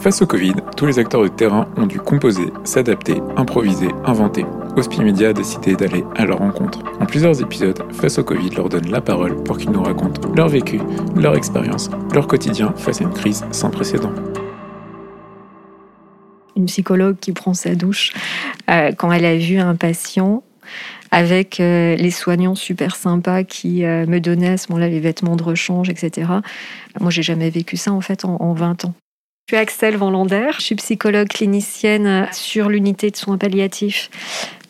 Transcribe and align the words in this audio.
Face 0.00 0.22
au 0.22 0.26
Covid, 0.26 0.54
tous 0.76 0.86
les 0.86 0.98
acteurs 0.98 1.22
de 1.22 1.28
terrain 1.28 1.68
ont 1.76 1.86
dû 1.86 1.98
composer, 1.98 2.52
s'adapter, 2.64 3.20
improviser, 3.36 3.88
inventer. 4.04 4.46
Hospimedia 4.76 5.30
a 5.30 5.32
décidé 5.32 5.74
d'aller 5.74 6.04
à 6.16 6.24
leur 6.24 6.38
rencontre. 6.38 6.80
En 7.00 7.06
plusieurs 7.06 7.40
épisodes, 7.40 7.82
Face 7.92 8.18
au 8.18 8.24
Covid 8.24 8.50
leur 8.50 8.68
donne 8.68 8.90
la 8.90 9.00
parole 9.00 9.42
pour 9.42 9.58
qu'ils 9.58 9.70
nous 9.70 9.82
racontent 9.82 10.32
leur 10.34 10.48
vécu, 10.48 10.80
leur 11.16 11.34
expérience, 11.34 11.90
leur 12.14 12.26
quotidien 12.26 12.72
face 12.76 13.00
à 13.00 13.04
une 13.04 13.12
crise 13.12 13.44
sans 13.50 13.70
précédent 13.70 14.12
une 16.58 16.66
psychologue 16.66 17.16
qui 17.20 17.32
prend 17.32 17.54
sa 17.54 17.74
douche 17.74 18.12
euh, 18.68 18.92
quand 18.92 19.10
elle 19.12 19.24
a 19.24 19.36
vu 19.36 19.58
un 19.58 19.76
patient 19.76 20.42
avec 21.10 21.60
euh, 21.60 21.96
les 21.96 22.10
soignants 22.10 22.54
super 22.54 22.96
sympas 22.96 23.44
qui 23.44 23.84
euh, 23.84 24.04
me 24.06 24.18
donnaient 24.18 24.50
à 24.50 24.56
ce 24.58 24.70
moment-là 24.70 24.88
les 24.88 25.00
vêtements 25.00 25.36
de 25.36 25.42
rechange, 25.42 25.88
etc. 25.88 26.30
Moi, 27.00 27.10
j'ai 27.10 27.22
jamais 27.22 27.48
vécu 27.48 27.78
ça 27.78 27.92
en 27.92 28.02
fait 28.02 28.26
en, 28.26 28.52
20 28.52 28.84
ans. 28.84 28.94
Je 29.48 29.54
suis 29.56 29.62
Axel 29.62 29.96
Van 29.96 30.10
Lander, 30.10 30.50
je 30.56 30.60
suis 30.60 30.74
psychologue 30.74 31.28
clinicienne 31.28 32.28
sur 32.32 32.68
l'unité 32.68 33.10
de 33.10 33.16
soins 33.16 33.38
palliatifs 33.38 34.10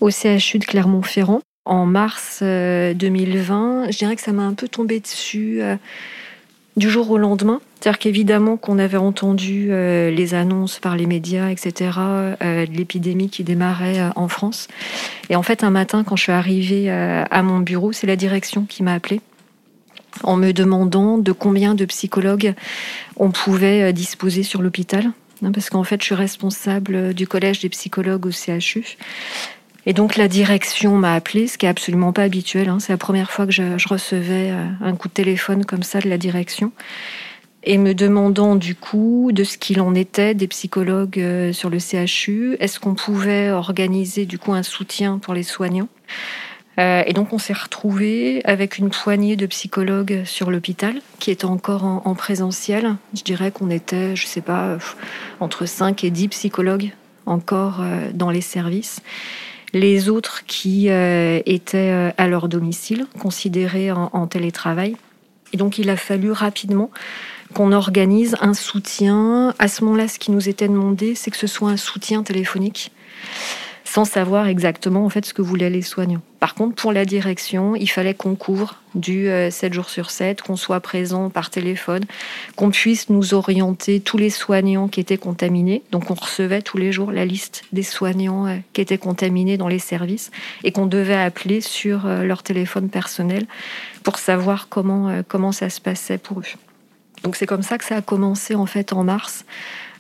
au 0.00 0.08
CHU 0.10 0.60
de 0.60 0.64
Clermont-Ferrand. 0.64 1.40
En 1.64 1.84
mars 1.84 2.44
2020, 2.44 3.90
je 3.90 3.98
dirais 3.98 4.14
que 4.14 4.22
ça 4.22 4.30
m'a 4.30 4.44
un 4.44 4.54
peu 4.54 4.68
tombé 4.68 5.00
dessus 5.00 5.60
du 6.78 6.88
jour 6.88 7.10
au 7.10 7.18
lendemain. 7.18 7.60
C'est-à-dire 7.80 7.98
qu'évidemment 7.98 8.56
qu'on 8.56 8.78
avait 8.78 8.96
entendu 8.96 9.68
euh, 9.70 10.10
les 10.10 10.34
annonces 10.34 10.78
par 10.78 10.96
les 10.96 11.06
médias, 11.06 11.50
etc., 11.50 11.90
euh, 11.98 12.66
de 12.66 12.72
l'épidémie 12.72 13.28
qui 13.28 13.44
démarrait 13.44 14.00
euh, 14.00 14.10
en 14.16 14.28
France. 14.28 14.68
Et 15.28 15.36
en 15.36 15.42
fait, 15.42 15.62
un 15.62 15.70
matin, 15.70 16.04
quand 16.04 16.16
je 16.16 16.22
suis 16.22 16.32
arrivée 16.32 16.90
à 16.90 17.42
mon 17.42 17.60
bureau, 17.60 17.92
c'est 17.92 18.06
la 18.06 18.16
direction 18.16 18.64
qui 18.64 18.82
m'a 18.82 18.94
appelée 18.94 19.20
en 20.22 20.36
me 20.36 20.52
demandant 20.52 21.18
de 21.18 21.32
combien 21.32 21.74
de 21.74 21.84
psychologues 21.84 22.54
on 23.16 23.30
pouvait 23.30 23.92
disposer 23.92 24.42
sur 24.42 24.62
l'hôpital. 24.62 25.12
Hein, 25.42 25.52
parce 25.52 25.70
qu'en 25.70 25.84
fait, 25.84 26.00
je 26.00 26.06
suis 26.06 26.14
responsable 26.14 27.14
du 27.14 27.26
collège 27.26 27.60
des 27.60 27.68
psychologues 27.68 28.26
au 28.26 28.30
CHU. 28.30 28.96
Et 29.86 29.94
donc 29.94 30.16
la 30.16 30.28
direction 30.28 30.96
m'a 30.96 31.14
appelé, 31.14 31.46
ce 31.46 31.56
qui 31.56 31.64
est 31.64 31.68
absolument 31.68 32.12
pas 32.12 32.22
habituel. 32.24 32.68
Hein. 32.68 32.78
C'est 32.78 32.92
la 32.92 32.98
première 32.98 33.30
fois 33.30 33.46
que 33.46 33.52
je, 33.52 33.88
recevais 33.88 34.50
euh, 34.50 34.66
un 34.82 34.94
coup 34.94 35.08
de 35.08 35.14
téléphone 35.14 35.64
comme 35.64 35.82
ça 35.82 36.00
de 36.00 36.10
la 36.10 36.18
direction. 36.18 36.72
Et 37.64 37.78
me 37.78 37.94
demandant 37.94 38.54
du 38.54 38.74
coup 38.74 39.30
de 39.32 39.44
ce 39.44 39.56
qu'il 39.56 39.80
en 39.80 39.94
était 39.94 40.34
des 40.34 40.46
psychologues 40.46 41.18
euh, 41.18 41.52
sur 41.54 41.70
le 41.70 41.78
CHU. 41.78 42.56
Est-ce 42.60 42.78
qu'on 42.80 42.94
pouvait 42.94 43.50
organiser 43.50 44.26
du 44.26 44.38
coup 44.38 44.52
un 44.52 44.62
soutien 44.62 45.18
pour 45.18 45.32
les 45.32 45.42
soignants 45.42 45.88
euh, 46.78 47.02
et 47.06 47.12
donc 47.12 47.32
on 47.32 47.38
s'est 47.38 47.52
retrouvé 47.52 48.40
avec 48.44 48.78
une 48.78 48.90
poignée 48.90 49.36
de 49.36 49.46
psychologues 49.46 50.22
sur 50.24 50.50
l'hôpital 50.50 51.00
qui 51.18 51.30
étaient 51.30 51.44
encore 51.44 51.84
en, 51.84 52.02
en 52.04 52.14
présentiel. 52.14 52.96
Je 53.14 53.22
dirais 53.22 53.50
qu'on 53.50 53.70
était, 53.70 54.14
je 54.16 54.26
sais 54.26 54.40
pas, 54.40 54.78
entre 55.40 55.66
5 55.66 56.04
et 56.04 56.10
10 56.10 56.28
psychologues 56.28 56.92
encore 57.26 57.82
dans 58.14 58.30
les 58.30 58.40
services 58.40 59.02
les 59.72 60.08
autres 60.08 60.44
qui 60.46 60.88
euh, 60.88 61.40
étaient 61.46 61.90
euh, 61.90 62.10
à 62.16 62.26
leur 62.26 62.48
domicile, 62.48 63.06
considérés 63.18 63.90
en, 63.92 64.26
télétravail. 64.26 64.96
Et 65.52 65.56
donc 65.56 65.78
il 65.78 65.90
a 65.90 65.96
fallu 65.96 66.30
rapidement 66.32 66.90
qu'on 67.54 67.72
organise 67.72 68.36
un 68.40 68.54
soutien. 68.54 69.54
À 69.58 69.68
ce 69.68 69.84
moment-là, 69.84 70.08
ce 70.08 70.18
qui 70.18 70.30
nous 70.30 70.48
était 70.48 70.68
demandé, 70.68 71.14
c'est 71.14 71.30
que 71.30 71.36
ce 71.36 71.46
soit 71.46 71.70
un 71.70 71.76
soutien 71.76 72.22
téléphonique 72.22 72.92
sans 73.88 74.04
savoir 74.04 74.48
exactement 74.48 75.06
en 75.06 75.08
fait 75.08 75.24
ce 75.24 75.32
que 75.32 75.40
voulaient 75.40 75.70
les 75.70 75.80
soignants. 75.80 76.20
Par 76.40 76.54
contre, 76.54 76.74
pour 76.74 76.92
la 76.92 77.06
direction, 77.06 77.74
il 77.74 77.86
fallait 77.86 78.12
qu'on 78.12 78.34
couvre 78.34 78.82
du 78.94 79.24
7 79.24 79.64
euh, 79.64 79.72
jours 79.72 79.88
sur 79.88 80.10
7, 80.10 80.42
qu'on 80.42 80.56
soit 80.56 80.80
présent 80.80 81.30
par 81.30 81.48
téléphone, 81.48 82.04
qu'on 82.54 82.70
puisse 82.70 83.08
nous 83.08 83.32
orienter 83.32 84.00
tous 84.00 84.18
les 84.18 84.28
soignants 84.28 84.88
qui 84.88 85.00
étaient 85.00 85.16
contaminés. 85.16 85.82
Donc 85.90 86.10
on 86.10 86.14
recevait 86.14 86.60
tous 86.60 86.76
les 86.76 86.92
jours 86.92 87.12
la 87.12 87.24
liste 87.24 87.64
des 87.72 87.82
soignants 87.82 88.46
euh, 88.46 88.56
qui 88.74 88.82
étaient 88.82 88.98
contaminés 88.98 89.56
dans 89.56 89.68
les 89.68 89.78
services 89.78 90.30
et 90.64 90.70
qu'on 90.70 90.86
devait 90.86 91.16
appeler 91.16 91.62
sur 91.62 92.04
euh, 92.04 92.24
leur 92.24 92.42
téléphone 92.42 92.90
personnel 92.90 93.46
pour 94.04 94.18
savoir 94.18 94.68
comment, 94.68 95.22
comment 95.28 95.52
ça 95.52 95.70
se 95.70 95.80
passait 95.80 96.18
pour 96.18 96.40
eux. 96.40 96.44
Donc 97.22 97.36
c'est 97.36 97.46
comme 97.46 97.62
ça 97.62 97.78
que 97.78 97.84
ça 97.84 97.96
a 97.96 98.02
commencé 98.02 98.54
en 98.54 98.66
fait 98.66 98.92
en 98.92 99.02
mars 99.02 99.46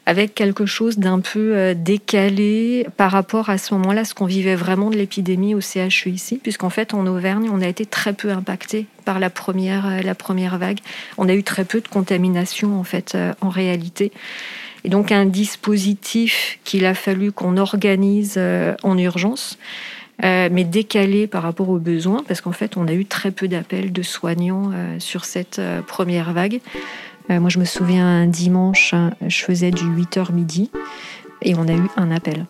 avec 0.08 0.34
quelque 0.34 0.64
chose 0.64 0.96
d'un 0.96 1.20
peu 1.20 1.54
euh, 1.54 1.74
décalé 1.74 2.86
par 2.96 3.12
rapport 3.12 3.50
à 3.50 3.58
ce 3.58 3.74
moment-là, 3.74 4.06
ce 4.06 4.14
qu'on 4.14 4.24
vivait 4.24 4.54
vraiment 4.54 4.88
de 4.88 4.96
l'épidémie 4.96 5.54
au 5.54 5.60
CHU 5.60 6.08
ici, 6.08 6.40
puisqu'en 6.42 6.70
fait 6.70 6.94
en 6.94 7.06
Auvergne, 7.06 7.50
on 7.52 7.60
a 7.60 7.68
été 7.68 7.84
très 7.84 8.14
peu 8.14 8.30
impacté 8.30 8.86
par 9.04 9.18
la 9.18 9.28
première, 9.28 9.86
euh, 9.86 10.00
la 10.00 10.14
première 10.14 10.56
vague. 10.56 10.78
On 11.18 11.28
a 11.28 11.34
eu 11.34 11.42
très 11.42 11.66
peu 11.66 11.82
de 11.82 11.88
contamination 11.88 12.80
en 12.80 12.84
fait 12.84 13.14
euh, 13.14 13.34
en 13.42 13.50
réalité. 13.50 14.10
Et 14.82 14.88
donc 14.88 15.12
un 15.12 15.26
dispositif 15.26 16.58
qu'il 16.64 16.86
a 16.86 16.94
fallu 16.94 17.30
qu'on 17.30 17.58
organise 17.58 18.40
en 18.82 18.96
urgence. 18.96 19.58
mais 20.22 20.64
décalé 20.64 21.26
par 21.26 21.42
rapport 21.42 21.68
aux 21.68 21.78
besoins, 21.78 22.24
parce 22.26 22.40
qu'en 22.40 22.52
fait, 22.52 22.76
on 22.76 22.88
a 22.88 22.92
eu 22.92 23.04
très 23.04 23.30
peu 23.30 23.48
d'appels 23.48 23.92
de 23.92 24.02
soignants 24.02 24.70
sur 24.98 25.24
cette 25.24 25.60
première 25.86 26.32
vague. 26.32 26.60
Euh, 27.30 27.40
moi, 27.40 27.50
je 27.50 27.58
me 27.58 27.64
souviens 27.64 28.06
un 28.06 28.26
dimanche, 28.26 28.94
je 29.26 29.44
faisais 29.44 29.70
du 29.70 29.84
8h 29.84 30.32
midi 30.32 30.70
et 31.42 31.54
on 31.54 31.68
a 31.68 31.74
eu 31.74 31.88
un 31.96 32.10
appel. 32.10 32.46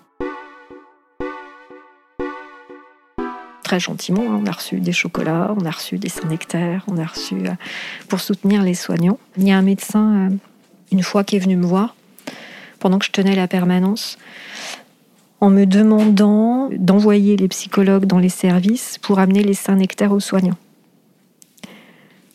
Très 3.64 3.80
gentiment, 3.80 4.22
hein, 4.22 4.40
on 4.42 4.46
a 4.46 4.52
reçu 4.52 4.80
des 4.80 4.92
chocolats, 4.92 5.54
on 5.60 5.66
a 5.66 5.70
reçu 5.70 5.98
des 5.98 6.08
Saint-Nectaire, 6.08 6.84
on 6.86 6.96
a 6.96 7.04
reçu 7.04 7.34
euh, 7.34 7.50
pour 8.08 8.20
soutenir 8.20 8.62
les 8.62 8.74
soignants. 8.74 9.18
Il 9.36 9.46
y 9.46 9.52
a 9.52 9.58
un 9.58 9.62
médecin, 9.62 10.30
euh, 10.30 10.36
une 10.92 11.02
fois, 11.02 11.24
qui 11.24 11.36
est 11.36 11.40
venu 11.40 11.56
me 11.56 11.66
voir 11.66 11.94
pendant 12.78 12.98
que 12.98 13.04
je 13.04 13.10
tenais 13.10 13.34
la 13.34 13.48
permanence 13.48 14.16
en 15.40 15.50
me 15.50 15.66
demandant 15.66 16.70
d'envoyer 16.72 17.36
les 17.36 17.48
psychologues 17.48 18.06
dans 18.06 18.18
les 18.18 18.28
services 18.28 18.98
pour 18.98 19.18
amener 19.18 19.42
les 19.42 19.54
Saint-Nectaire 19.54 20.12
aux 20.12 20.20
soignants 20.20 20.56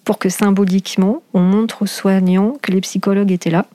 pour 0.04 0.18
que 0.18 0.30
symboliquement, 0.30 1.24
on 1.34 1.42
montre 1.42 1.84
aux 1.84 1.88
soignants 1.88 2.58
que 2.62 2.72
les 2.72 2.82
psychologues 2.82 3.32
étaient 3.32 3.50
là 3.50 3.66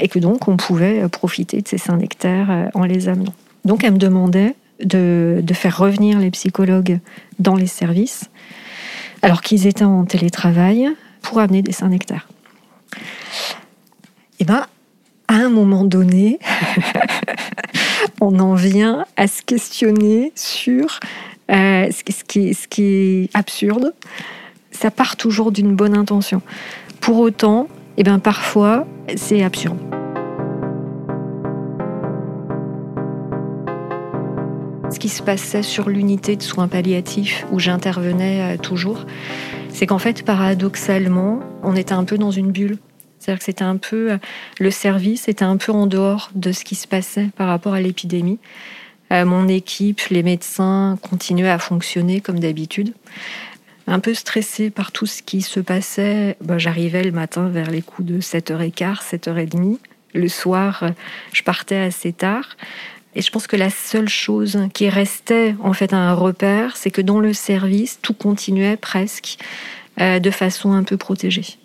et 0.00 0.08
que 0.08 0.18
donc 0.18 0.48
on 0.48 0.56
pouvait 0.56 1.08
profiter 1.08 1.60
de 1.62 1.68
ces 1.68 1.78
saint 1.78 1.96
nectaires 1.96 2.50
euh, 2.50 2.68
en 2.74 2.84
les 2.84 3.08
amenant. 3.08 3.34
Donc 3.64 3.82
elle 3.82 3.94
me 3.94 3.98
demandait 3.98 4.54
de, 4.80 5.42
faire 5.54 5.78
revenir 5.78 6.18
les 6.18 6.30
psychologues 6.30 7.00
dans 7.38 7.54
les 7.54 7.66
services 7.66 8.30
alors 9.22 9.40
qu'ils 9.40 9.66
étaient 9.66 9.84
en 9.84 10.04
télétravail 10.04 10.88
pour 11.22 11.40
amener 11.40 11.62
des 11.62 11.72
saint 11.72 11.88
nectaires. 11.88 12.28
Et 14.38 14.44
bien, 14.44 14.66
à 15.28 15.34
un 15.34 15.48
moment 15.48 15.84
donné, 15.84 16.38
on 18.20 18.38
en 18.38 18.54
vient 18.54 19.06
à 19.16 19.26
se 19.26 19.42
questionner 19.42 20.32
sur 20.34 21.00
euh, 21.50 21.90
ce 21.90 22.66
qui 22.68 22.82
est 22.82 23.30
absurde, 23.34 23.94
ça 24.76 24.90
part 24.90 25.16
toujours 25.16 25.50
d'une 25.50 25.74
bonne 25.74 25.96
intention. 25.96 26.42
Pour 27.00 27.18
autant, 27.18 27.68
eh 27.96 28.02
ben, 28.02 28.18
parfois, 28.18 28.86
c'est 29.16 29.42
absurde. 29.42 29.78
Ce 34.92 34.98
qui 34.98 35.08
se 35.08 35.22
passait 35.22 35.62
sur 35.62 35.88
l'unité 35.88 36.36
de 36.36 36.42
soins 36.42 36.68
palliatifs 36.68 37.46
où 37.50 37.58
j'intervenais 37.58 38.54
euh, 38.54 38.58
toujours, 38.58 39.04
c'est 39.68 39.86
qu'en 39.86 39.98
fait, 39.98 40.24
paradoxalement, 40.24 41.40
on 41.62 41.74
était 41.74 41.92
un 41.92 42.04
peu 42.04 42.18
dans 42.18 42.30
une 42.30 42.52
bulle. 42.52 42.78
C'est-à-dire 43.18 43.38
que 43.38 43.44
c'était 43.44 43.64
un 43.64 43.76
peu, 43.76 44.12
euh, 44.12 44.18
le 44.60 44.70
service 44.70 45.28
était 45.28 45.44
un 45.44 45.56
peu 45.56 45.72
en 45.72 45.86
dehors 45.86 46.30
de 46.34 46.52
ce 46.52 46.64
qui 46.64 46.76
se 46.76 46.86
passait 46.86 47.28
par 47.36 47.48
rapport 47.48 47.74
à 47.74 47.80
l'épidémie. 47.80 48.38
Euh, 49.12 49.24
mon 49.24 49.48
équipe, 49.48 50.00
les 50.10 50.22
médecins 50.22 50.98
continuaient 51.02 51.48
à 51.48 51.58
fonctionner 51.58 52.20
comme 52.20 52.40
d'habitude 52.40 52.94
un 53.86 54.00
peu 54.00 54.14
stressée 54.14 54.70
par 54.70 54.92
tout 54.92 55.06
ce 55.06 55.22
qui 55.22 55.42
se 55.42 55.60
passait. 55.60 56.36
Bah, 56.40 56.58
j'arrivais 56.58 57.04
le 57.04 57.12
matin 57.12 57.48
vers 57.48 57.70
les 57.70 57.82
coups 57.82 58.08
de 58.08 58.20
7h15, 58.20 59.02
7h30. 59.02 59.78
Le 60.14 60.28
soir, 60.28 60.90
je 61.32 61.42
partais 61.42 61.76
assez 61.76 62.12
tard. 62.12 62.56
Et 63.16 63.22
je 63.22 63.30
pense 63.30 63.46
que 63.46 63.56
la 63.56 63.70
seule 63.70 64.10
chose 64.10 64.58
qui 64.74 64.90
restait 64.90 65.56
en 65.62 65.72
fait 65.72 65.94
un 65.94 66.12
repère, 66.12 66.76
c'est 66.76 66.90
que 66.90 67.00
dans 67.00 67.18
le 67.18 67.32
service, 67.32 67.98
tout 68.02 68.12
continuait 68.12 68.76
presque 68.76 69.38
euh, 69.98 70.18
de 70.18 70.30
façon 70.30 70.72
un 70.72 70.82
peu 70.82 70.98
protégée. 70.98 71.56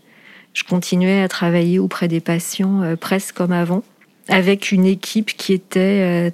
Je 0.53 0.63
continuais 0.63 1.21
à 1.21 1.27
travailler 1.27 1.77
auprès 1.77 2.07
des 2.07 2.21
patients 2.21 2.81
euh, 2.83 2.95
presque 2.95 3.35
comme 3.35 3.51
avant, 3.51 3.83
avec 4.29 4.71
une 4.71 4.85
équipe 4.85 5.35
qui 5.35 5.51
était 5.51 6.29
euh, 6.29 6.31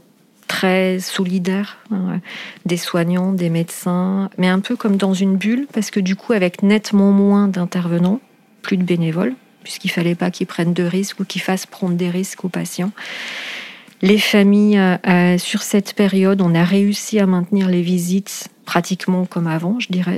très 0.58 0.98
solidaire, 0.98 1.78
hein, 1.92 2.20
des 2.66 2.78
soignants, 2.78 3.32
des 3.32 3.52
médecins, 3.52 4.32
mais 4.40 4.48
un 4.48 4.60
peu 4.60 4.76
comme 4.76 4.98
dans 4.98 5.14
une 5.14 5.36
bulle, 5.36 5.68
parce 5.72 5.92
que 5.92 6.00
du 6.00 6.16
coup, 6.16 6.34
avec 6.34 6.64
nettement 6.64 7.12
moins 7.12 7.48
d'intervenants, 7.48 8.20
plus 8.64 8.78
de 8.78 8.84
bénévoles, 8.84 9.36
puisqu'il 9.62 9.90
fallait 9.90 10.16
pas 10.16 10.32
qu'ils 10.32 10.48
prennent 10.48 10.74
de 10.74 10.82
risques 10.82 11.20
ou 11.20 11.26
qu'ils 11.26 11.44
fassent 11.44 11.68
prendre 11.68 11.94
des 11.94 12.10
risques 12.10 12.44
aux 12.44 12.50
patients. 12.50 12.92
Les 14.02 14.18
familles, 14.18 14.80
euh, 14.80 15.38
sur 15.38 15.62
cette 15.62 15.94
période, 15.94 16.42
on 16.42 16.56
a 16.56 16.64
réussi 16.64 17.20
à 17.20 17.28
maintenir 17.28 17.68
les 17.70 17.84
visites 17.84 18.48
pratiquement 18.66 19.28
comme 19.28 19.46
avant, 19.46 19.80
je 19.80 19.90
dirais. 19.92 20.18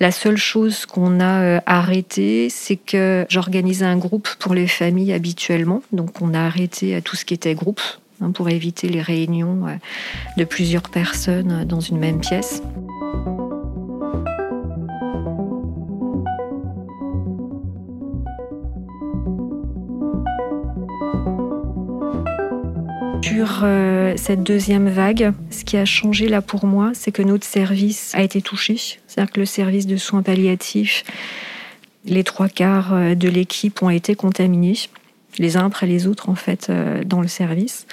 La 0.00 0.10
seule 0.10 0.38
chose 0.38 0.86
qu'on 0.86 1.20
a 1.20 1.42
euh, 1.42 1.60
arrêté, 1.66 2.48
c'est 2.48 2.76
que 2.76 3.26
j'organisais 3.28 3.84
un 3.84 3.98
groupe 3.98 4.30
pour 4.38 4.54
les 4.54 4.66
familles 4.66 5.12
habituellement. 5.12 5.82
Donc 5.92 6.22
on 6.22 6.32
a 6.32 6.40
arrêté 6.40 7.02
tout 7.02 7.14
ce 7.14 7.26
qui 7.26 7.34
était 7.34 7.54
groupe 7.54 7.82
hein, 8.20 8.30
pour 8.30 8.48
éviter 8.48 8.88
les 8.88 9.02
réunions 9.02 9.78
de 10.36 10.44
plusieurs 10.44 10.88
personnes 10.90 11.64
dans 11.64 11.80
une 11.80 11.98
même 11.98 12.20
pièce. 12.20 12.62
Sur 23.22 23.60
euh, 23.62 24.14
cette 24.16 24.42
deuxième 24.42 24.88
vague, 24.88 25.32
ce 25.50 25.64
qui 25.64 25.76
a 25.76 25.84
changé 25.84 26.28
là 26.28 26.42
pour 26.42 26.66
moi, 26.66 26.90
c'est 26.94 27.12
que 27.12 27.22
notre 27.22 27.46
service 27.46 28.14
a 28.14 28.22
été 28.22 28.42
touché. 28.42 28.76
C'est-à-dire 29.06 29.32
que 29.32 29.40
le 29.40 29.46
service 29.46 29.86
de 29.86 29.96
soins 29.96 30.22
palliatifs, 30.22 31.04
les 32.04 32.24
trois 32.24 32.48
quarts 32.48 32.92
euh, 32.92 33.14
de 33.14 33.28
l'équipe 33.28 33.82
ont 33.82 33.88
été 33.88 34.14
contaminés, 34.14 34.74
les 35.38 35.56
uns 35.56 35.66
après 35.66 35.86
les 35.86 36.06
autres 36.06 36.28
en 36.28 36.34
fait, 36.34 36.68
euh, 36.70 37.02
dans 37.04 37.20
le 37.20 37.28
service. 37.28 37.86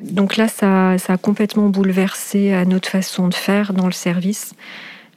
Donc 0.00 0.36
là, 0.36 0.46
ça, 0.46 0.92
a 0.92 1.16
complètement 1.16 1.68
bouleversé 1.68 2.52
notre 2.66 2.90
façon 2.90 3.28
de 3.28 3.34
faire 3.34 3.72
dans 3.72 3.86
le 3.86 3.92
service 3.92 4.54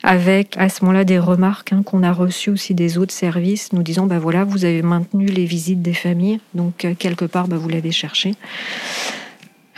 avec 0.03 0.55
à 0.57 0.69
ce 0.69 0.83
moment-là 0.85 1.03
des 1.03 1.19
remarques 1.19 1.73
hein, 1.73 1.83
qu'on 1.83 2.03
a 2.03 2.11
reçues 2.11 2.49
aussi 2.49 2.73
des 2.73 2.97
autres 2.97 3.13
services, 3.13 3.73
nous 3.73 3.83
disant 3.83 4.05
bah 4.05 4.19
voilà, 4.19 4.43
vous 4.43 4.65
avez 4.65 4.81
maintenu 4.81 5.25
les 5.25 5.45
visites 5.45 5.81
des 5.81 5.93
familles, 5.93 6.39
donc 6.53 6.85
euh, 6.85 6.93
quelque 6.97 7.25
part 7.25 7.47
bah, 7.47 7.57
vous 7.57 7.69
l'avez 7.69 7.91
cherché. 7.91 8.35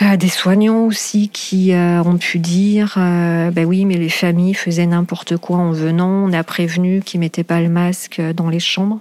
Euh, 0.01 0.17
des 0.17 0.29
soignants 0.29 0.85
aussi 0.85 1.29
qui 1.29 1.73
euh, 1.73 2.01
ont 2.03 2.17
pu 2.17 2.39
dire 2.39 2.93
bah 2.95 3.63
oui, 3.63 3.85
mais 3.85 3.97
les 3.97 4.09
familles 4.09 4.53
faisaient 4.53 4.85
n'importe 4.85 5.37
quoi 5.37 5.57
en 5.57 5.71
venant. 5.71 6.09
On 6.09 6.33
a 6.33 6.43
prévenu 6.43 7.01
qu'ils 7.01 7.19
mettaient 7.19 7.43
pas 7.43 7.61
le 7.61 7.69
masque 7.69 8.21
dans 8.35 8.49
les 8.49 8.59
chambres. 8.59 8.99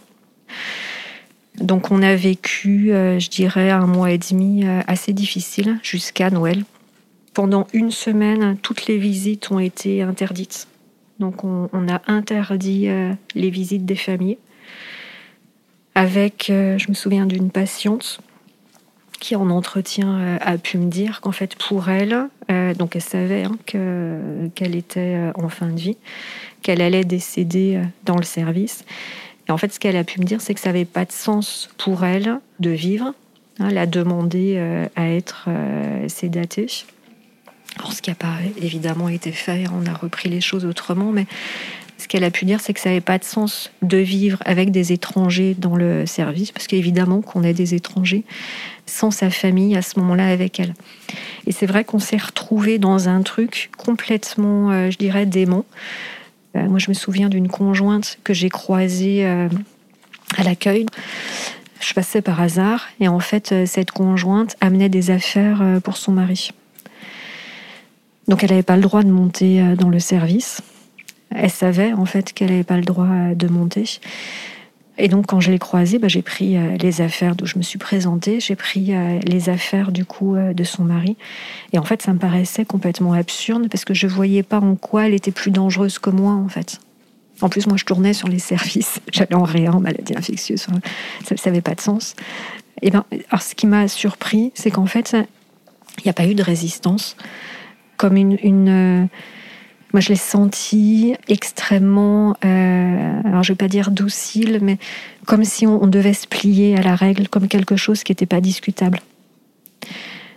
Donc 1.56 1.90
on 1.90 2.02
a 2.02 2.14
vécu, 2.14 2.86
je 2.88 3.28
dirais, 3.28 3.70
un 3.70 3.86
mois 3.86 4.12
et 4.12 4.18
demi 4.18 4.64
assez 4.86 5.12
difficile 5.12 5.78
jusqu'à 5.82 6.30
Noël. 6.30 6.64
Pendant 7.34 7.66
une 7.72 7.90
semaine, 7.90 8.56
toutes 8.62 8.86
les 8.86 8.98
visites 8.98 9.50
ont 9.50 9.58
été 9.58 10.02
interdites. 10.02 10.68
Donc 11.20 11.44
on, 11.44 11.68
a 11.88 12.00
interdit 12.06 12.88
euh, 12.88 13.12
les 13.34 13.50
visites 13.50 13.84
des 13.84 13.94
familles. 13.94 14.38
Avec, 15.94 16.48
euh, 16.48 16.78
je 16.78 16.88
me 16.88 16.94
souviens 16.94 17.26
d'une 17.26 17.50
patiente 17.50 18.20
qui 19.20 19.36
en 19.36 19.50
entretien 19.50 20.18
euh, 20.18 20.38
a 20.40 20.56
pu 20.56 20.78
me 20.78 20.90
dire 20.90 21.20
qu'en 21.20 21.32
fait 21.32 21.56
pour 21.56 21.90
elle, 21.90 22.28
donc 22.78 22.96
elle 22.96 23.02
savait 23.02 23.44
hein, 23.44 23.56
qu'elle 24.54 24.74
était 24.74 25.30
en 25.36 25.48
fin 25.48 25.68
de 25.68 25.78
vie, 25.78 25.98
qu'elle 26.62 26.80
allait 26.80 27.04
décéder 27.04 27.80
dans 28.04 28.16
le 28.16 28.24
service. 28.24 28.84
Et 29.50 29.52
en 29.52 29.58
fait 29.58 29.72
ce 29.72 29.78
qu'elle 29.78 29.96
a 29.96 30.04
pu 30.04 30.20
me 30.20 30.24
dire, 30.24 30.40
c'est 30.40 30.54
que 30.54 30.60
ça 30.60 30.70
n'avait 30.70 30.86
pas 30.86 31.04
de 31.04 31.12
sens 31.12 31.68
pour 31.76 32.04
elle 32.04 32.38
de 32.60 32.70
vivre. 32.70 33.12
Hein, 33.58 33.68
elle 33.70 33.78
a 33.78 33.86
demandé 33.86 34.56
à 34.96 35.08
être 35.08 35.48
sédatée 36.08 36.68
alors, 37.76 37.92
ce 37.92 38.02
qui 38.02 38.10
n'a 38.10 38.16
pas 38.16 38.36
évidemment 38.60 39.08
été 39.08 39.32
fait, 39.32 39.64
on 39.72 39.86
a 39.86 39.94
repris 39.94 40.28
les 40.28 40.40
choses 40.40 40.64
autrement, 40.64 41.12
mais 41.12 41.26
ce 41.98 42.08
qu'elle 42.08 42.24
a 42.24 42.30
pu 42.30 42.44
dire, 42.44 42.60
c'est 42.60 42.72
que 42.72 42.80
ça 42.80 42.88
n'avait 42.88 43.00
pas 43.00 43.18
de 43.18 43.24
sens 43.24 43.70
de 43.82 43.98
vivre 43.98 44.38
avec 44.44 44.70
des 44.70 44.92
étrangers 44.92 45.54
dans 45.56 45.76
le 45.76 46.06
service, 46.06 46.50
parce 46.50 46.66
qu'évidemment 46.66 47.20
qu'on 47.20 47.42
est 47.42 47.52
des 47.52 47.74
étrangers 47.74 48.24
sans 48.86 49.10
sa 49.10 49.30
famille 49.30 49.76
à 49.76 49.82
ce 49.82 49.98
moment-là 50.00 50.26
avec 50.28 50.58
elle. 50.58 50.74
Et 51.46 51.52
c'est 51.52 51.66
vrai 51.66 51.84
qu'on 51.84 51.98
s'est 51.98 52.16
retrouvé 52.16 52.78
dans 52.78 53.08
un 53.08 53.22
truc 53.22 53.70
complètement, 53.76 54.70
euh, 54.70 54.90
je 54.90 54.98
dirais, 54.98 55.26
démon. 55.26 55.64
Euh, 56.56 56.68
moi, 56.68 56.78
je 56.78 56.90
me 56.90 56.94
souviens 56.94 57.28
d'une 57.28 57.48
conjointe 57.48 58.18
que 58.24 58.34
j'ai 58.34 58.48
croisée 58.48 59.26
euh, 59.26 59.48
à 60.36 60.42
l'accueil. 60.42 60.86
Je 61.80 61.94
passais 61.94 62.22
par 62.22 62.40
hasard 62.40 62.88
et 63.00 63.08
en 63.08 63.20
fait, 63.20 63.66
cette 63.66 63.90
conjointe 63.90 64.56
amenait 64.60 64.90
des 64.90 65.10
affaires 65.10 65.62
pour 65.82 65.96
son 65.96 66.12
mari. 66.12 66.52
Donc 68.30 68.44
elle 68.44 68.50
n'avait 68.50 68.62
pas 68.62 68.76
le 68.76 68.82
droit 68.82 69.02
de 69.02 69.10
monter 69.10 69.60
euh, 69.60 69.74
dans 69.74 69.88
le 69.88 69.98
service. 69.98 70.62
Elle 71.34 71.50
savait 71.50 71.92
en 71.92 72.04
fait 72.04 72.32
qu'elle 72.32 72.50
n'avait 72.50 72.62
pas 72.62 72.76
le 72.76 72.84
droit 72.84 73.06
euh, 73.06 73.34
de 73.34 73.48
monter. 73.48 73.84
Et 75.00 75.08
donc 75.08 75.26
quand 75.26 75.40
je 75.40 75.50
l'ai 75.50 75.58
croisée, 75.58 75.98
bah, 75.98 76.08
j'ai 76.08 76.22
pris 76.22 76.56
euh, 76.56 76.76
les 76.76 77.00
affaires 77.00 77.34
d'où 77.34 77.46
je 77.46 77.58
me 77.58 77.62
suis 77.62 77.78
présentée, 77.78 78.38
j'ai 78.40 78.56
pris 78.56 78.92
les 79.24 79.48
affaires 79.48 79.92
du 79.92 80.04
coup 80.04 80.36
de 80.36 80.64
son 80.64 80.84
mari. 80.84 81.16
Et 81.72 81.78
en 81.78 81.84
fait 81.84 82.02
ça 82.02 82.12
me 82.12 82.18
paraissait 82.18 82.64
complètement 82.64 83.12
absurde 83.12 83.68
parce 83.70 83.84
que 83.84 83.94
je 83.94 84.06
voyais 84.06 84.42
pas 84.42 84.60
en 84.60 84.76
quoi 84.76 85.06
elle 85.06 85.14
était 85.14 85.30
plus 85.30 85.50
dangereuse 85.50 85.98
que 85.98 86.10
moi 86.10 86.32
en 86.32 86.48
fait. 86.48 86.80
En 87.42 87.48
plus, 87.48 87.66
moi, 87.66 87.76
je 87.76 87.84
tournais 87.84 88.12
sur 88.12 88.28
les 88.28 88.38
services. 88.52 89.00
J'allais 89.10 89.34
en 89.34 89.44
réa, 89.44 89.70
maladie 89.72 90.14
infectieuse. 90.16 90.66
Ça 91.24 91.34
n'avait 91.46 91.62
pas 91.62 91.74
de 91.74 91.80
sens. 91.80 92.14
Et 92.82 92.90
ben, 92.90 93.04
alors, 93.30 93.42
ce 93.42 93.54
qui 93.54 93.66
m'a 93.66 93.88
surpris, 93.88 94.52
c'est 94.54 94.70
qu'en 94.70 94.86
fait, 94.86 95.16
il 95.98 96.04
n'y 96.04 96.10
a 96.10 96.14
pas 96.14 96.26
eu 96.26 96.34
de 96.34 96.42
résistance 96.42 97.16
comme 97.96 98.16
une, 98.16 98.68
euh, 98.68 99.04
moi, 99.92 100.00
je 100.00 100.10
l'ai 100.10 100.16
senti 100.16 101.14
extrêmement, 101.28 102.36
euh, 102.44 103.20
alors 103.24 103.42
je 103.42 103.52
vais 103.52 103.56
pas 103.56 103.68
dire 103.68 103.90
docile, 103.90 104.60
mais 104.62 104.78
comme 105.26 105.44
si 105.44 105.66
on, 105.66 105.86
devait 105.86 106.14
se 106.14 106.28
plier 106.28 106.76
à 106.76 106.82
la 106.82 106.94
règle, 106.94 107.28
comme 107.28 107.48
quelque 107.48 107.76
chose 107.76 108.04
qui 108.04 108.12
n'était 108.12 108.26
pas 108.26 108.40
discutable. 108.40 109.00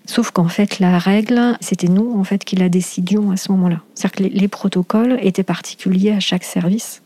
Sauf 0.06 0.32
qu'en 0.32 0.48
fait, 0.48 0.80
la 0.80 0.98
règle, 0.98 1.56
c'était 1.62 1.88
nous 1.88 2.14
en 2.20 2.24
fait 2.24 2.44
qui 2.44 2.56
la 2.56 2.68
décidions 2.68 3.32
à 3.32 3.38
ce 3.38 3.52
moment-là. 3.52 3.82
C'est-à-dire 3.94 4.32
que 4.32 4.38
les, 4.38 4.48
protocoles 4.48 5.18
étaient 5.22 5.44
particuliers 5.44 6.12
à 6.12 6.20
chaque 6.20 6.44
service. 6.44 7.04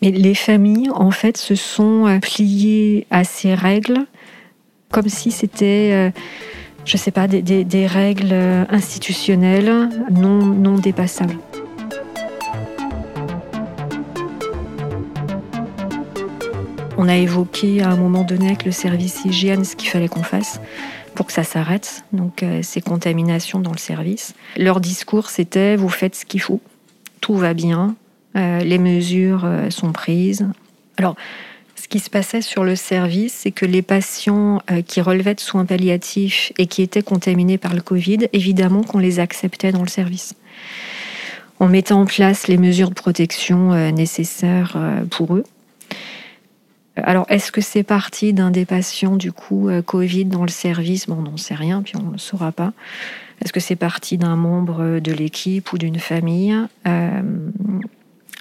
Mais 0.00 0.10
les 0.12 0.34
familles, 0.34 0.90
en 0.94 1.10
fait, 1.10 1.36
se 1.36 1.56
sont 1.56 2.06
euh, 2.06 2.18
pliées 2.20 3.06
à 3.10 3.24
ces 3.24 3.54
règles 3.54 4.06
comme 4.90 5.08
si 5.08 5.30
c'était 5.32 6.12
je 6.86 6.96
sais 6.96 7.10
pas, 7.10 7.28
des, 7.28 7.86
règles 7.86 8.32
institutionnelles 8.70 9.90
non, 10.10 10.38
non 10.38 10.76
dépassables. 10.76 11.36
On 17.00 17.08
a 17.08 17.14
évoqué 17.14 17.80
à 17.80 17.90
un 17.90 17.96
moment 17.96 18.24
donné 18.24 18.48
avec 18.48 18.64
le 18.64 18.72
service 18.72 19.24
hygiène 19.24 19.64
ce 19.64 19.76
qu'il 19.76 19.88
fallait 19.88 20.08
qu'on 20.08 20.24
fasse 20.24 20.60
pour 21.14 21.26
que 21.26 21.32
ça 21.32 21.44
s'arrête, 21.44 22.02
donc 22.12 22.42
euh, 22.42 22.60
ces 22.62 22.80
contaminations 22.80 23.60
dans 23.60 23.70
le 23.70 23.78
service. 23.78 24.34
Leur 24.56 24.80
discours, 24.80 25.30
c'était 25.30 25.76
vous 25.76 25.88
faites 25.88 26.16
ce 26.16 26.24
qu'il 26.24 26.40
faut, 26.40 26.60
tout 27.20 27.36
va 27.36 27.54
bien, 27.54 27.94
euh, 28.36 28.58
les 28.64 28.78
mesures 28.78 29.44
euh, 29.44 29.70
sont 29.70 29.92
prises. 29.92 30.48
Alors, 30.96 31.14
ce 31.76 31.86
qui 31.86 32.00
se 32.00 32.10
passait 32.10 32.42
sur 32.42 32.64
le 32.64 32.74
service, 32.74 33.32
c'est 33.32 33.52
que 33.52 33.64
les 33.64 33.82
patients 33.82 34.60
qui 34.88 35.00
relevaient 35.00 35.36
de 35.36 35.40
soins 35.40 35.64
palliatifs 35.64 36.52
et 36.58 36.66
qui 36.66 36.82
étaient 36.82 37.02
contaminés 37.02 37.58
par 37.58 37.74
le 37.74 37.80
Covid, 37.80 38.26
évidemment 38.32 38.82
qu'on 38.82 38.98
les 38.98 39.20
acceptait 39.20 39.70
dans 39.70 39.82
le 39.82 39.88
service. 39.88 40.34
On 41.60 41.68
mettait 41.68 41.92
en 41.92 42.04
place 42.04 42.48
les 42.48 42.58
mesures 42.58 42.90
de 42.90 42.94
protection 42.94 43.92
nécessaires 43.92 44.76
pour 45.08 45.36
eux. 45.36 45.44
Alors, 47.04 47.26
est-ce 47.28 47.52
que 47.52 47.60
c'est 47.60 47.82
parti 47.82 48.32
d'un 48.32 48.50
des 48.50 48.64
patients, 48.64 49.16
du 49.16 49.32
coup, 49.32 49.68
Covid 49.86 50.26
dans 50.26 50.42
le 50.42 50.48
service? 50.48 51.06
Bon, 51.06 51.16
on 51.18 51.22
n'en 51.22 51.36
sait 51.36 51.54
rien, 51.54 51.82
puis 51.82 51.94
on 51.96 52.12
ne 52.12 52.18
saura 52.18 52.52
pas. 52.52 52.72
Est-ce 53.42 53.52
que 53.52 53.60
c'est 53.60 53.76
parti 53.76 54.18
d'un 54.18 54.36
membre 54.36 54.98
de 54.98 55.12
l'équipe 55.12 55.72
ou 55.72 55.78
d'une 55.78 55.98
famille? 55.98 56.54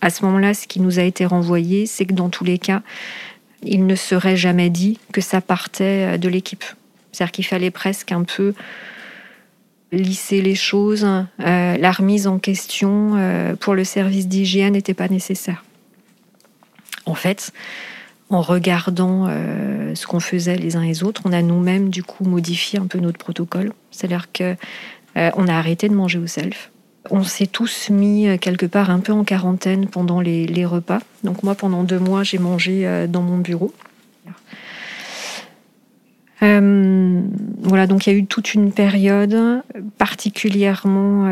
À 0.02 0.10
ce 0.10 0.24
moment-là, 0.26 0.54
ce 0.54 0.68
qui 0.68 0.80
nous 0.80 1.00
a 1.00 1.04
été 1.04 1.26
renvoyé, 1.26 1.86
c'est 1.86 2.06
que 2.06 2.14
dans 2.14 2.30
tous 2.30 2.44
les 2.44 2.60
cas, 2.60 2.82
il 3.64 3.86
ne 3.86 3.96
serait 3.96 4.38
jamais 4.38 4.70
dit 4.70 5.00
que 5.12 5.22
ça 5.22 5.42
partait 5.42 6.16
euh, 6.16 6.18
de 6.18 6.30
l'équipe. 6.30 6.64
C'est-à-dire 7.12 7.32
qu'il 7.32 7.46
fallait 7.46 7.72
presque 7.72 8.12
un 8.12 8.24
peu 8.24 8.54
lisser 9.92 10.42
les 10.42 10.56
choses. 10.56 11.06
Euh, 11.06 11.78
la 11.78 11.92
remise 11.92 12.28
en 12.28 12.38
question 12.38 13.14
euh, 13.16 13.56
pour 13.56 13.74
le 13.74 13.84
service 13.84 14.28
d'hygiène 14.28 14.74
n'était 14.74 14.94
pas 14.94 15.08
nécessaire. 15.08 15.64
En 17.06 17.16
fait, 17.16 17.52
en 18.30 18.42
regardant 18.42 19.28
ce 19.28 20.06
qu'on 20.06 20.20
faisait 20.20 20.58
les 20.58 20.76
uns 20.76 20.82
et 20.82 20.88
les 20.88 21.04
autres, 21.04 21.22
on 21.26 21.32
a 21.32 21.42
nous-mêmes 21.42 21.90
du 21.90 22.04
coup 22.04 22.26
modifié 22.26 22.78
un 22.80 22.88
peu 22.88 23.00
notre 23.00 23.18
protocole. 23.18 23.74
C'est-à-dire 23.92 24.32
que 24.32 24.56
on 25.16 25.48
a 25.48 25.54
arrêté 25.54 25.88
de 25.90 25.96
manger 25.96 26.20
au 26.20 26.28
self. 26.28 26.72
On 27.10 27.24
s'est 27.24 27.48
tous 27.48 27.90
mis 27.90 28.28
euh, 28.28 28.38
quelque 28.38 28.66
part 28.66 28.90
un 28.90 29.00
peu 29.00 29.14
en 29.14 29.24
quarantaine 29.24 29.88
pendant 29.88 30.20
les, 30.22 30.66
repas. 30.66 31.00
Donc 31.24 31.44
moi, 31.44 31.56
pendant 31.56 31.84
deux 31.84 32.00
mois, 32.00 32.24
j'ai 32.24 32.38
mangé 32.38 32.86
euh, 32.86 33.08
dans 33.08 33.22
mon 33.22 33.38
bureau. 33.38 33.74
Euh, 36.44 37.22
voilà, 37.62 37.88
donc 37.88 38.06
il 38.06 38.14
y 38.14 38.16
a 38.16 38.18
eu 38.18 38.26
toute 38.26 38.54
une 38.54 38.72
période 38.72 39.64
particulièrement 39.98 41.26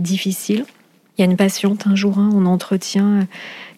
difficile. 0.00 0.66
Il 1.16 1.20
y 1.20 1.22
a 1.22 1.30
une 1.30 1.36
patiente 1.36 1.86
un 1.86 1.94
jour 1.94 2.18
hein, 2.18 2.30
en 2.34 2.44
entretien 2.46 3.26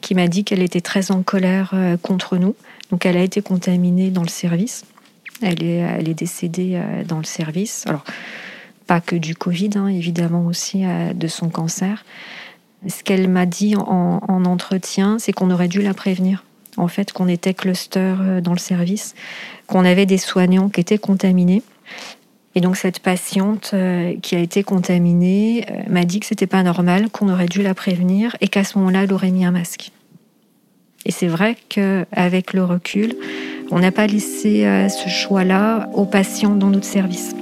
qui 0.00 0.14
m'a 0.14 0.28
dit 0.28 0.44
qu'elle 0.44 0.62
était 0.62 0.80
très 0.80 1.10
en 1.10 1.22
colère 1.22 1.74
contre 2.02 2.36
nous. 2.36 2.54
Donc 2.90 3.04
elle 3.04 3.16
a 3.16 3.22
été 3.22 3.42
contaminée 3.42 4.10
dans 4.10 4.22
le 4.22 4.28
service. 4.28 4.84
Elle 5.42 5.62
est, 5.62 5.76
elle 5.76 6.08
est 6.08 6.14
décédée 6.14 6.80
dans 7.06 7.18
le 7.18 7.24
service. 7.24 7.84
Alors, 7.86 8.04
pas 8.86 9.00
que 9.00 9.16
du 9.16 9.34
Covid, 9.34 9.70
hein, 9.76 9.88
évidemment 9.88 10.46
aussi 10.46 10.84
de 11.14 11.26
son 11.28 11.50
cancer. 11.50 12.04
Ce 12.88 13.02
qu'elle 13.02 13.28
m'a 13.28 13.44
dit 13.44 13.74
en 13.76 14.44
entretien, 14.44 15.18
c'est 15.18 15.32
qu'on 15.32 15.50
aurait 15.50 15.68
dû 15.68 15.82
la 15.82 15.92
prévenir. 15.92 16.44
En 16.78 16.88
fait, 16.88 17.12
qu'on 17.12 17.28
était 17.28 17.54
cluster 17.54 18.14
dans 18.42 18.52
le 18.52 18.58
service, 18.58 19.14
qu'on 19.66 19.84
avait 19.84 20.06
des 20.06 20.18
soignants 20.18 20.68
qui 20.68 20.80
étaient 20.80 20.98
contaminés 20.98 21.62
et 22.56 22.60
donc 22.62 22.76
cette 22.76 23.00
patiente 23.00 23.72
euh, 23.74 24.14
qui 24.22 24.34
a 24.34 24.38
été 24.38 24.64
contaminée 24.64 25.66
euh, 25.70 25.82
m'a 25.88 26.04
dit 26.04 26.20
que 26.20 26.26
c'était 26.26 26.46
pas 26.46 26.62
normal, 26.62 27.10
qu'on 27.10 27.28
aurait 27.28 27.46
dû 27.46 27.62
la 27.62 27.74
prévenir 27.74 28.34
et 28.40 28.48
qu'à 28.48 28.64
ce 28.64 28.78
moment-là, 28.78 29.04
elle 29.04 29.12
aurait 29.12 29.30
mis 29.30 29.44
un 29.44 29.50
masque. 29.50 29.92
Et 31.04 31.12
c'est 31.12 31.26
vrai 31.26 31.56
qu'avec 31.68 32.54
le 32.54 32.64
recul, 32.64 33.14
on 33.70 33.78
n'a 33.78 33.92
pas 33.92 34.06
laissé 34.06 34.64
euh, 34.64 34.88
ce 34.88 35.10
choix-là 35.10 35.90
aux 35.92 36.06
patients 36.06 36.56
dans 36.56 36.70
notre 36.70 36.86
service. 36.86 37.34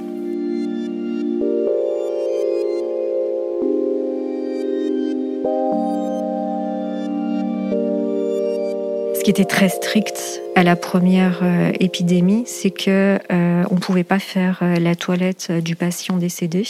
Qui 9.25 9.31
était 9.31 9.45
très 9.45 9.69
strict 9.69 10.43
à 10.53 10.61
la 10.61 10.75
première 10.75 11.39
euh, 11.41 11.71
épidémie, 11.79 12.43
c'est 12.45 12.69
que 12.69 13.17
euh, 13.31 13.63
pouvait 13.81 14.03
pas 14.03 14.19
faire 14.19 14.59
euh, 14.61 14.75
la 14.75 14.93
toilette 14.93 15.51
du 15.51 15.75
patient 15.75 16.17
décédé. 16.17 16.63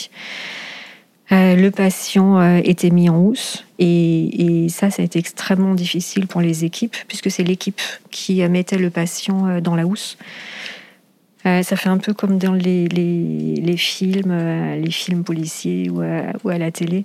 le 1.32 1.70
patient 1.70 2.60
était 2.60 2.92
mis 2.92 3.10
en 3.10 3.18
housse 3.18 3.66
et, 3.78 4.68
ça, 4.70 4.90
ça 4.90 5.02
a 5.02 5.06
été 5.06 5.20
extrêmement 5.20 5.76
difficile 5.76 6.28
pour 6.28 6.40
les 6.40 6.64
équipes 6.64 6.96
puisque 7.10 7.30
c'est 7.30 7.44
l'équipe 7.44 7.82
qui 8.10 8.42
mettait 8.48 8.78
le 8.78 8.90
patient 8.90 9.60
dans 9.60 9.76
la 9.76 9.86
housse. 9.86 10.18
ça 11.44 11.76
fait 11.76 11.90
un 11.90 11.98
peu 11.98 12.14
comme 12.14 12.38
dans 12.38 12.54
les, 12.54 13.76
films, 13.78 14.34
les 14.82 14.92
films 14.92 15.26
policiers 15.26 15.90
ou 15.90 16.50
à 16.50 16.58
la 16.58 16.72
télé. 16.72 17.04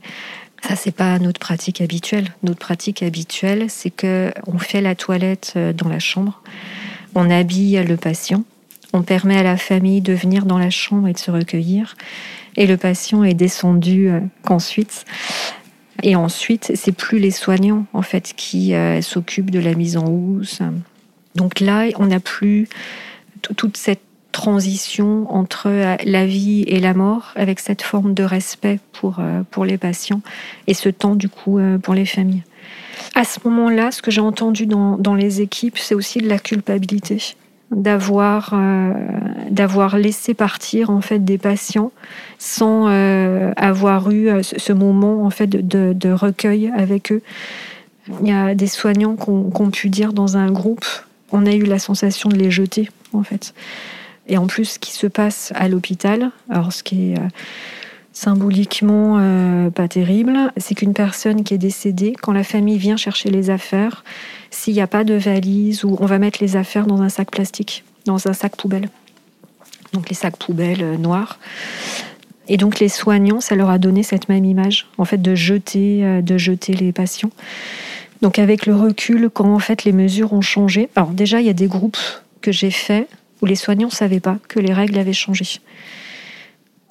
Ça, 0.62 0.76
c'est 0.76 0.92
pas 0.92 1.18
notre 1.18 1.40
pratique 1.40 1.80
habituelle. 1.80 2.28
Notre 2.42 2.58
pratique 2.58 3.02
habituelle, 3.02 3.66
c'est 3.68 3.90
que 3.90 4.32
on 4.46 4.58
fait 4.58 4.80
la 4.80 4.94
toilette 4.94 5.54
euh, 5.56 5.72
dans 5.72 5.88
la 5.88 5.98
chambre, 5.98 6.42
on 7.14 7.30
habille 7.30 7.82
le 7.82 7.96
patient, 7.96 8.44
on 8.92 9.02
permet 9.02 9.36
à 9.36 9.42
la 9.42 9.56
famille 9.56 10.00
de 10.00 10.12
venir 10.12 10.44
dans 10.46 10.58
la 10.58 10.70
chambre 10.70 11.08
et 11.08 11.12
de 11.12 11.18
se 11.18 11.30
recueillir, 11.30 11.96
et 12.56 12.66
le 12.66 12.76
patient 12.76 13.24
est 13.24 13.34
descendu 13.34 14.08
euh, 14.08 14.20
qu'ensuite. 14.44 15.04
Et 16.02 16.16
ensuite, 16.16 16.72
c'est 16.74 16.92
plus 16.92 17.18
les 17.18 17.30
soignants 17.30 17.86
en 17.92 18.02
fait 18.02 18.32
qui 18.36 18.74
euh, 18.74 19.02
s'occupent 19.02 19.50
de 19.50 19.58
la 19.58 19.74
mise 19.74 19.96
en 19.96 20.06
housse. 20.06 20.60
Donc 21.34 21.60
là, 21.60 21.86
on 21.98 22.06
n'a 22.06 22.20
plus 22.20 22.68
toute 23.56 23.76
cette 23.76 24.00
transition 24.30 25.32
entre 25.34 25.68
euh, 25.68 25.96
la 26.04 26.26
vie 26.26 26.62
et 26.66 26.80
la 26.80 26.94
mort, 26.94 27.32
avec 27.36 27.60
cette 27.60 27.82
forme 27.82 28.14
de 28.14 28.22
respect 28.22 28.78
pour, 28.92 29.16
euh, 29.18 29.42
pour 29.50 29.64
les 29.64 29.78
patients 29.78 30.20
et 30.66 30.74
ce 30.74 30.88
temps 30.88 31.14
du 31.14 31.28
coup 31.28 31.58
euh, 31.58 31.78
pour 31.78 31.94
les 31.94 32.06
familles. 32.06 32.42
À 33.14 33.24
ce 33.24 33.40
moment-là, 33.44 33.90
ce 33.90 34.02
que 34.02 34.10
j'ai 34.10 34.20
entendu 34.20 34.66
dans, 34.66 34.96
dans, 34.96 35.14
les 35.14 35.40
équipes, 35.40 35.78
c'est 35.78 35.94
aussi 35.94 36.20
de 36.20 36.28
la 36.28 36.38
culpabilité 36.38 37.34
d'avoir 37.70 38.52
d'avoir 39.48 39.96
laissé 39.96 40.34
partir 40.34 40.90
en 40.90 41.00
fait 41.00 41.24
des 41.24 41.38
patients 41.38 41.92
sans 42.38 42.88
avoir 43.56 44.10
eu 44.10 44.28
ce 44.42 44.72
moment 44.72 45.24
en 45.24 45.30
fait 45.30 45.46
de, 45.48 46.12
recueil 46.12 46.72
avec 46.76 47.12
eux. 47.12 47.22
Il 48.22 48.28
y 48.28 48.32
a 48.32 48.56
des 48.56 48.66
soignants 48.66 49.14
qui 49.14 49.30
ont 49.30 49.70
pu 49.70 49.88
dire 49.88 50.12
dans 50.12 50.36
un 50.36 50.50
groupe, 50.50 50.84
on 51.30 51.46
a 51.46 51.52
eu 51.52 51.62
la 51.62 51.78
sensation 51.78 52.28
de 52.28 52.34
les 52.34 52.50
jeter 52.50 52.88
en 53.12 53.22
fait. 53.22 53.54
Et 54.30 54.38
en 54.38 54.46
plus, 54.46 54.64
ce 54.64 54.78
qui 54.78 54.92
se 54.92 55.08
passe 55.08 55.52
à 55.56 55.68
l'hôpital, 55.68 56.30
alors 56.48 56.72
ce 56.72 56.84
qui 56.84 57.10
est 57.10 57.18
euh, 57.18 57.28
symboliquement 58.12 59.16
euh, 59.18 59.70
pas 59.70 59.88
terrible, 59.88 60.52
c'est 60.56 60.76
qu'une 60.76 60.94
personne 60.94 61.42
qui 61.42 61.52
est 61.52 61.58
décédée, 61.58 62.14
quand 62.22 62.32
la 62.32 62.44
famille 62.44 62.78
vient 62.78 62.96
chercher 62.96 63.28
les 63.28 63.50
affaires, 63.50 64.04
s'il 64.50 64.74
n'y 64.74 64.80
a 64.80 64.86
pas 64.86 65.02
de 65.02 65.14
valise, 65.14 65.84
ou 65.84 65.96
on 65.98 66.06
va 66.06 66.20
mettre 66.20 66.38
les 66.40 66.54
affaires 66.54 66.86
dans 66.86 67.02
un 67.02 67.08
sac 67.08 67.32
plastique, 67.32 67.82
dans 68.06 68.28
un 68.28 68.32
sac 68.32 68.54
poubelle. 68.54 68.88
Donc 69.92 70.08
les 70.08 70.14
sacs 70.14 70.36
poubelles 70.36 70.84
euh, 70.84 70.96
noirs. 70.96 71.40
Et 72.46 72.56
donc 72.56 72.78
les 72.78 72.88
soignants, 72.88 73.40
ça 73.40 73.56
leur 73.56 73.68
a 73.68 73.78
donné 73.78 74.04
cette 74.04 74.28
même 74.28 74.44
image, 74.44 74.86
en 74.96 75.04
fait, 75.04 75.20
de 75.20 75.34
jeter, 75.34 76.20
de 76.20 76.36
jeter 76.36 76.74
les 76.74 76.90
patients. 76.90 77.30
Donc 78.22 78.40
avec 78.40 78.66
le 78.66 78.74
recul, 78.74 79.30
quand 79.32 79.54
en 79.54 79.60
fait 79.60 79.84
les 79.84 79.92
mesures 79.92 80.32
ont 80.32 80.40
changé, 80.40 80.88
alors 80.96 81.10
déjà 81.10 81.40
il 81.40 81.46
y 81.46 81.50
a 81.50 81.52
des 81.52 81.68
groupes 81.68 81.98
que 82.40 82.50
j'ai 82.50 82.72
faits 82.72 83.08
où 83.42 83.46
les 83.46 83.56
soignants 83.56 83.88
ne 83.88 83.92
savaient 83.92 84.20
pas 84.20 84.38
que 84.48 84.60
les 84.60 84.72
règles 84.72 84.98
avaient 84.98 85.12
changé. 85.12 85.60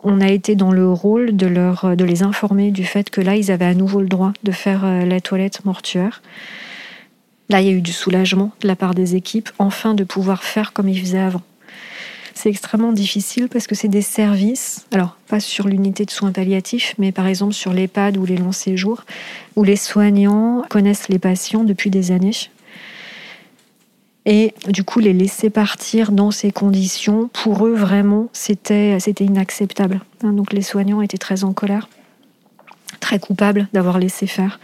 On 0.03 0.22
a 0.22 0.29
été 0.29 0.56
dans 0.56 0.72
le 0.72 0.91
rôle 0.91 1.36
de, 1.36 1.48
leur, 1.48 1.96
de 1.96 2.06
les 2.06 2.24
informer 2.24 2.72
du 2.72 2.86
fait 2.86 3.10
que 3.10 3.22
là, 3.22 3.36
ils 3.36 3.51
avaient 3.51 3.65
à 3.65 3.74
nouveau 3.74 4.01
le 4.01 4.08
droit 4.08 4.32
de 4.44 4.51
faire 4.51 4.86
euh, 4.86 5.06
la 5.06 5.20
toilette 5.20 5.65
mortuaire. 5.65 6.22
Là, 7.50 7.62
il 7.62 7.68
y 7.68 7.70
a 7.70 7.74
eu 7.74 7.82
du 7.82 7.91
soulagement 7.91 8.51
de 8.62 8.68
la 8.68 8.75
part 8.75 8.96
des 8.96 9.15
équipes, 9.15 9.50
enfin 9.60 9.96
de 9.96 10.03
pouvoir 10.03 10.44
faire 10.44 10.72
comme 10.72 10.88
ils 10.88 11.00
faisaient 11.00 11.20
avant. 11.20 11.41
C'est 12.36 12.50
extrêmement 12.50 12.94
difficile 12.94 13.50
parce 13.50 13.68
que 13.68 13.75
c'est 13.75 13.89
des 13.89 14.01
services, 14.01 14.86
alors 14.94 15.18
pas 15.27 15.41
sur 15.41 15.68
l'unité 15.68 16.06
de 16.06 16.12
soins 16.12 16.32
palliatifs, 16.32 16.96
mais 16.98 17.12
par 17.12 17.27
exemple 17.27 17.53
sur 17.53 17.74
l'EHPAD 17.74 18.15
ou 18.15 18.25
les 18.25 18.38
longs 18.38 18.53
séjours, 18.53 19.03
où 19.58 19.65
les 19.65 19.75
soignants 19.75 20.63
connaissent 20.70 21.10
les 21.10 21.20
patients 21.20 21.65
depuis 21.65 21.89
des 21.89 22.12
années, 22.12 22.32
et 24.31 24.53
du 24.67 24.83
coup, 24.83 25.00
les 25.00 25.12
laisser 25.12 25.50
partir 25.50 26.12
dans 26.12 26.29
ces 26.29 26.51
conditions, 26.51 27.31
pour 27.33 27.65
eux, 27.65 27.74
vraiment, 27.74 28.29
c'était, 28.31 28.95
inacceptable. 29.19 30.01
Hein, 30.24 30.33
donc 30.33 30.53
les 30.53 30.62
soignants 30.62 31.01
étaient 31.01 31.17
très 31.17 31.43
en 31.43 31.51
colère, 31.51 31.89
très 33.00 33.17
coupables 33.17 33.67
d'avoir 33.74 33.98
laissé 33.98 34.27
faire. 34.27 34.59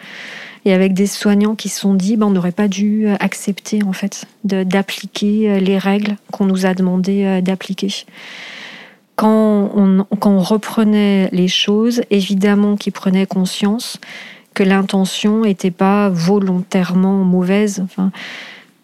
Et 0.65 0.73
avec 0.73 0.93
des 0.93 1.07
soignants 1.07 1.55
qui 1.55 1.69
se 1.69 1.79
sont 1.79 1.95
dit, 1.95 2.15
ben, 2.15 2.27
on 2.27 2.29
n'aurait 2.29 2.51
pas 2.51 2.67
dû 2.67 3.07
accepter, 3.19 3.81
en 3.83 3.91
fait, 3.91 4.25
d'appliquer 4.43 5.49
euh, 5.49 5.59
les 5.59 5.79
règles 5.79 6.15
qu'on 6.31 6.45
nous 6.45 6.67
a 6.67 6.75
demandé 6.75 7.25
euh, 7.25 7.41
d'appliquer. 7.41 8.05
Quand 9.15 9.71
on, 9.73 10.05
quand 10.19 10.29
on 10.29 10.41
reprenait 10.41 11.29
les 11.31 11.47
choses, 11.47 12.03
évidemment 12.11 12.75
qu'ils 12.75 12.93
prenaient 12.93 13.25
conscience 13.25 13.99
que 14.53 14.61
l'intention 14.61 15.41
n'était 15.41 15.71
pas 15.71 16.09
volontairement 16.09 17.23
mauvaise. 17.23 17.83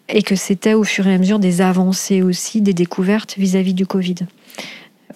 Et 0.08 0.22
que 0.22 0.36
c'était 0.36 0.74
au 0.74 0.84
fur 0.84 1.06
et 1.06 1.14
à 1.14 1.18
mesure 1.18 1.38
des 1.38 1.60
avancées 1.60 2.22
aussi, 2.22 2.60
des 2.60 2.74
découvertes 2.74 3.34
vis-à-vis 3.38 3.74
du 3.74 3.86
Covid 3.86 4.16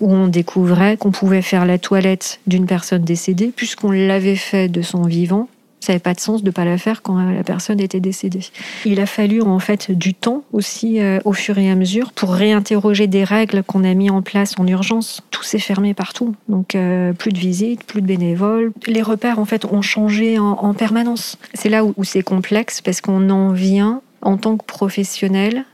où 0.00 0.12
on 0.12 0.28
découvrait 0.28 0.97
qu'on 0.97 1.11
pouvait 1.11 1.43
faire 1.43 1.64
la 1.64 1.78
toilette 1.78 2.40
d'une 2.47 2.66
personne 2.66 3.02
décédée, 3.02 3.52
puisqu'on 3.55 3.90
l'avait 3.90 4.37
fait 4.37 4.69
de 4.69 4.83
son 4.83 5.02
vivant, 5.02 5.49
ça 5.81 5.93
n'avait 5.93 6.02
pas 6.02 6.14
de 6.14 6.21
sens 6.21 6.43
de 6.43 6.49
ne 6.49 6.50
pas 6.50 6.64
la 6.64 6.78
faire 6.78 7.02
quand 7.02 7.16
la 7.16 7.45
personne 7.45 7.81
était 7.81 8.00
décédée. 8.00 8.40
Il 8.85 8.99
a 8.99 9.07
fallu 9.07 9.40
en 9.43 9.59
fait 9.61 9.93
du 9.93 10.14
temps 10.14 10.43
aussi 10.52 11.00
euh, 11.00 11.21
au 11.25 11.33
fur 11.33 11.59
et 11.59 11.71
à 11.71 11.76
mesure 11.76 12.12
pour 12.12 12.33
réinterroger 12.33 13.07
des 13.07 13.23
règles 13.23 13.62
qu'on 13.62 13.85
a 13.85 13.95
mis 13.95 14.11
en 14.11 14.21
place 14.21 14.55
en 14.59 14.66
urgence. 14.66 15.23
Tout 15.31 15.45
s'est 15.45 15.61
fermé 15.61 15.95
partout, 15.95 16.35
donc 16.49 16.75
euh, 16.75 17.12
plus 17.12 17.31
de 17.31 17.38
visites, 17.38 17.85
plus 17.85 18.00
de 18.00 18.07
bénévoles. 18.07 18.73
Les 18.87 19.02
repères 19.02 19.38
en 19.38 19.45
fait 19.45 19.64
ont 19.64 19.83
changé 19.83 20.38
en, 20.38 20.75
permanence. 20.75 21.38
C'est 21.55 21.69
là 21.69 21.85
où, 21.85 21.95
où 21.97 22.05
c'est 22.05 22.23
complexe 22.23 22.81
parce 22.81 23.00
qu'on 23.00 23.31
en 23.31 23.52
vient 23.52 24.02
en 24.26 24.37
tant 24.37 24.56
que 24.56 24.64
professionnel 24.64 25.64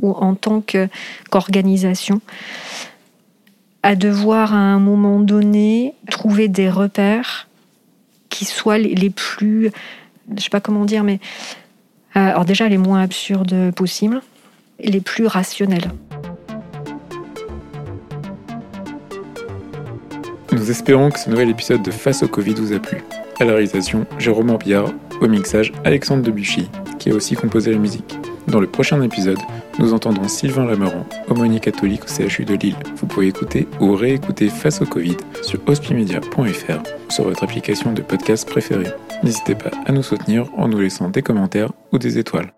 ou 0.00 0.12
en 0.12 0.34
tant 0.34 0.62
qu'organisation, 0.62 2.20
à 3.82 3.94
devoir 3.94 4.52
à 4.52 4.58
un 4.58 4.78
moment 4.78 5.18
donné 5.20 5.94
trouver 6.10 6.48
des 6.48 6.68
repères 6.68 7.48
qui 8.28 8.44
soient 8.44 8.78
les, 8.78 9.10
plus, 9.10 9.70
je 10.36 10.42
sais 10.42 10.50
pas 10.50 10.60
comment 10.60 10.84
dire, 10.84 11.04
mais 11.04 11.20
euh, 12.16 12.20
alors 12.20 12.44
déjà 12.44 12.68
les 12.68 12.78
moins 12.78 13.02
absurdes 13.02 13.72
possibles, 13.74 14.20
les 14.78 15.00
plus 15.00 15.26
rationnels. 15.26 15.90
Nous 20.62 20.70
espérons 20.70 21.10
que 21.10 21.18
ce 21.18 21.28
nouvel 21.28 21.50
épisode 21.50 21.82
de 21.82 21.90
Face 21.90 22.22
au 22.22 22.28
Covid 22.28 22.54
vous 22.54 22.72
a 22.72 22.78
plu. 22.78 22.98
À 23.40 23.44
la 23.44 23.54
réalisation, 23.54 24.06
Jérôme 24.20 24.50
Orbillard, 24.50 24.92
au 25.20 25.26
mixage, 25.26 25.72
Alexandre 25.84 26.22
Debuchy, 26.22 26.70
qui 27.00 27.10
a 27.10 27.14
aussi 27.14 27.34
composé 27.34 27.72
la 27.72 27.78
musique. 27.78 28.16
Dans 28.46 28.60
le 28.60 28.68
prochain 28.68 29.02
épisode, 29.02 29.40
nous 29.80 29.92
entendrons 29.92 30.28
Sylvain 30.28 30.64
Lameran, 30.64 31.04
aumônier 31.28 31.58
catholique 31.58 32.04
au 32.04 32.28
CHU 32.28 32.44
de 32.44 32.54
Lille. 32.54 32.76
Vous 32.94 33.08
pouvez 33.08 33.26
écouter 33.26 33.66
ou 33.80 33.96
réécouter 33.96 34.50
Face 34.50 34.80
au 34.80 34.86
Covid 34.86 35.16
sur 35.42 35.58
hospimedia.fr 35.66 36.82
sur 37.08 37.24
votre 37.24 37.42
application 37.42 37.92
de 37.92 38.02
podcast 38.02 38.48
préférée. 38.48 38.92
N'hésitez 39.24 39.56
pas 39.56 39.72
à 39.86 39.90
nous 39.90 40.04
soutenir 40.04 40.46
en 40.56 40.68
nous 40.68 40.78
laissant 40.78 41.10
des 41.10 41.22
commentaires 41.22 41.72
ou 41.90 41.98
des 41.98 42.18
étoiles. 42.18 42.52